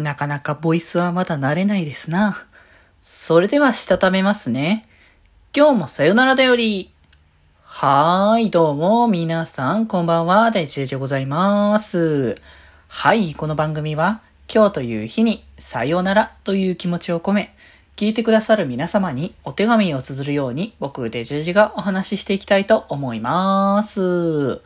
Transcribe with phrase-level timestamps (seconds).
[0.00, 2.46] なかなかボイスはまだ慣れないですな。
[3.02, 4.88] それではしたためますね。
[5.54, 6.92] 今日もさよならだより。
[7.62, 12.34] はーい、どうも、皆さん、こんばんは、大地でございます。
[12.88, 14.20] はい、この番組は、
[14.52, 17.54] 今日という日に、さよならという気持ちを込め、
[17.96, 24.60] 聞いてくださる皆様にお手紙を綴るように、僕、デジェジがお話ししていきたいと思います。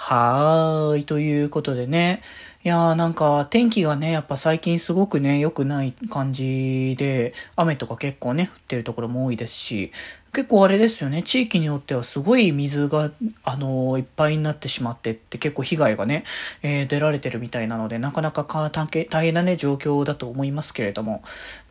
[0.00, 2.22] はーい、ということでね、
[2.64, 9.92] いやーなんか天気がね、やっぱ最近すごくね、良くない感じで、雨とか結構ね、降ってるところも多いですし、
[10.32, 13.10] 結構あれですよね、地域によってはすごい水が、
[13.44, 16.24] あのー、いっぱいになってしまってって結構被害がね、
[16.62, 21.22] えー、出られてるみたいなので、なかなか大変なね、状況だと思いますけれども、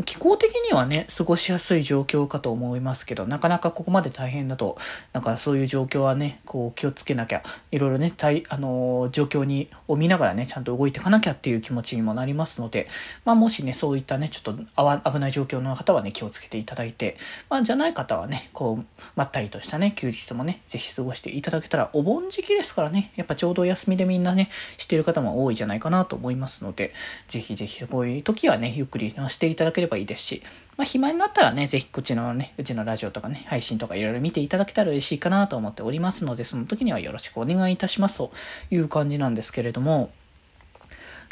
[0.06, 4.78] 気候的にはね、過ごしやすい状況かと思いますけど、なかなかここまで大変だと、
[5.14, 8.14] なんかそういう状況はね、こう気をつけなきゃ、いろいろね、
[8.50, 12.88] あのー、状況に、を見ながらね、ちゃんと動いていかなきゃっていう気持ちにもなりますので、
[13.24, 17.18] まあもしね、そういったね、ちょっと危ない状況の方はね、気をつけていただいて、
[17.49, 26.93] まあじゃない方はね、こう、まったりとしたね、休日もね、ぜひ過ごしていただけたら、お盆時期ですからね、やっぱちょうど休みでみんなね、してる方も多いじゃないかなと思いますので、
[27.27, 30.43] ぜひぜひこういう時はね、ゆっくりしていただければいいですし、
[30.77, 38.31] まあ暇になったらね、ぜひこっちのね、うちのラジオとかね、配信とかいろいろ見ていただけたら嬉しいかなと思っておりますので、その時にはよろしくお願いいたしますと
[38.71, 40.12] いう感じなんですけれども、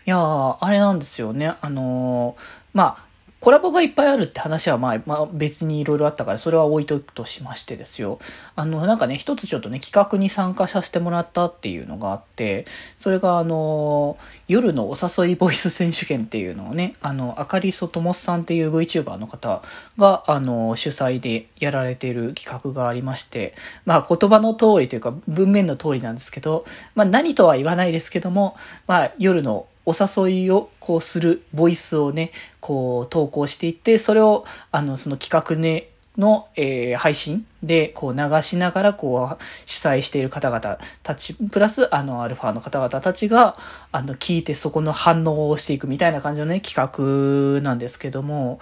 [0.08, 1.56] いやー、あれなんですよね。
[1.62, 2.42] あのー、
[2.74, 3.05] まあ、
[3.42, 8.18] コラボがいっぱいあるって話はまあ、まあ、別にいろいろあったから、それは置いとくとしましてですよ。
[8.56, 12.66] あの、なんかね、一つちょっとね、企画に参加させてもらったっていうのがあって、
[12.98, 19.62] それがあの、夜のお誘いボイス選手権っていうのをね、あの、あかりそともさんっていう VTuber の方
[19.98, 23.54] が、あの、主催でやられている企画がありまして、
[23.86, 28.56] まあ、言葉の通りというか、文面の通りなんですけど、まあ、何とは言わないですけども、
[28.88, 43.58] まあ、夜のお誘いをこうするボイスをね、こう投稿していって、それをあのその企画ね、の、えー、配信でこう流しながらこう主催している方々たち、プラスあのアルファの方々たちが
[43.92, 48.60] あの聞いてそこの反応をしていくみたいな感じのね企画なんですけども、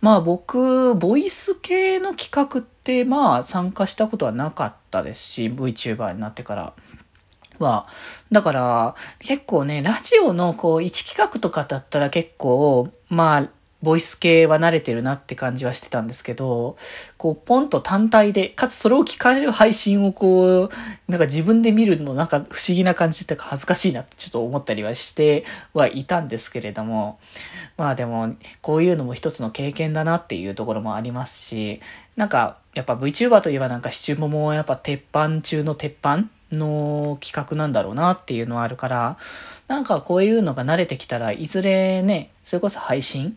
[0.00, 6.72] まあ僕、ボイス系の企画ってまあ参加したことはなかったですし、VTuber になってから。
[7.58, 7.86] は、
[8.30, 13.48] だから、結構ね、ラジオのこう、一企画とかだったら結構、まあ、
[13.82, 16.76] ボイス系は慣れてるなって感じはしてたんですけど、
[17.18, 20.70] こう、ポンと単体で、かつそれを聞かれる配信をこう、
[21.08, 27.20] なんか自分で見るのなんか不思議な感じっていうか恥ずかしいなってちょっと思ったりはしてはいたんですけれども、
[27.76, 31.80] まあでも、こういうのも一つの経験だなっていうところもありますし、
[32.16, 39.18] なんか、やっぱ VTuber といえばなんかシチューモもやっぱ鉄板中の鉄板の企画なんだろうなっていうのはあるから、
[39.68, 43.36] なんかこういうのが慣れてきたらいずれね、それこそ配信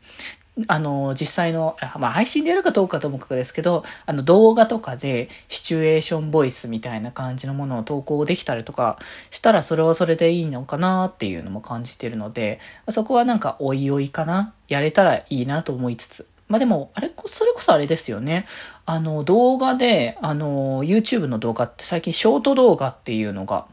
[0.67, 8.99] あの、実際の、まあ、配信でやるかどうかともかくですけど、あの、動画とかで、シチュエーションボイスみたいな感じのものを投稿できたりとか
[9.31, 12.59] したら、それはそれでいいのかなっていうのも感じてるので、
[12.89, 16.27] そこはなんか、おいおいかなやれたらいいなと思いつつ。
[16.49, 18.47] まあでも、あれこ、それこそあれですよね。
[18.85, 23.67] あの、動画で、あの、YouTube の動画って最近ショート動画っていうのが、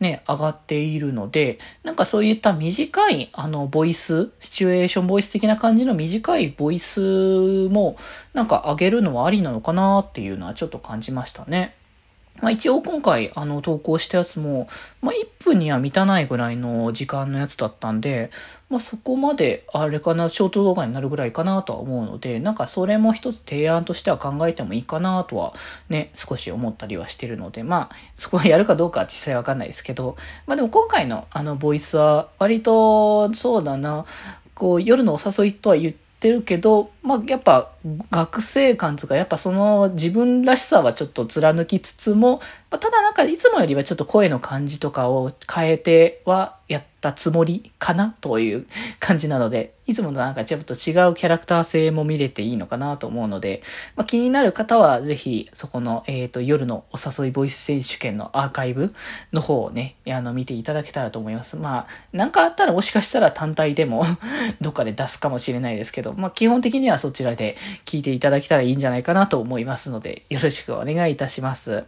[0.00, 7.96] ね、上がっているので、なんかそういった短い、あの、ボイス、シチュエーションボイス的な感じの短いボイスも、
[8.32, 11.74] なんか上げるのはありなのかなっていうのはちょっと感じましたね。
[12.40, 14.68] まあ一応今回あの投稿したやつも、
[15.00, 18.30] まあ1分には満たないぐらいの時間のやつだったんで、
[18.68, 25.54] まあそこまであれかな、ショート動画になるぐらいかなとは思うので、なんかそれも一つ提案としては考えてもいいかなとは
[25.88, 34.06] ね、少し思ったりはしてるので、まあそこはやるかどうかは実際わかんないですけど、まあでも今回のあのボイスは割とそうだな、
[34.54, 37.70] こう夜のお誘いとは言ってってるけど、まあ、やっぱ
[38.10, 42.38] 学生感とか、やっぱその自分らしさはちょっと貫きつつも、
[42.70, 48.66] まあ、ただなんかいつもよりはちょっと声の感じとかを変えてはやってたつもりかなという
[48.98, 53.62] 感じなので、いつものなんかちょっと違うキャラクター性も見れていいのかなと思うので、
[53.96, 58.94] まあ、気になる方はぜひそこの、えっ、ー、と、夜のお誘いボイス選手権のアーカイブ
[59.34, 61.56] の方をね、あの、見ていただけたらと思います。
[61.56, 64.06] まあ、なんかあったらもしかしたら単体でも
[64.62, 71.84] どっかで出すかもしれないですけど、まあ、基本的にはそちらで聞いていただけたらいいんじゃないかなと思いますので、よろしくお願いいたします。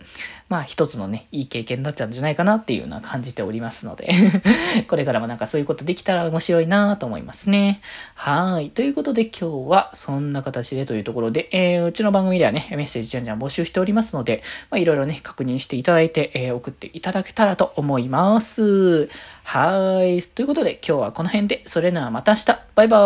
[0.51, 4.09] まあ、一つのね、いい経験になっちゃうんじゃないかなっていうのは感じておりますので
[4.87, 7.81] これからもなんかそういうことできたら面白いなと思いますね。
[8.15, 8.71] はい。
[8.71, 19.09] ということで今日はそんな形でというところで、えー、うちの番組ではね、メッセージじゃんじゃん募集しておりますので、まあ、いろいろね、確認していただいて、えー、送っていただけたらと思います。
[19.45, 20.23] はい。
[20.23, 22.47] ということで今日はこの辺で、それならまた明日。
[22.75, 22.99] バイバ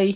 [0.00, 0.14] ーイ。